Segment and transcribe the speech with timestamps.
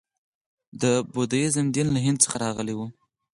[0.81, 2.79] د بودیزم دین له هند څخه راغلی و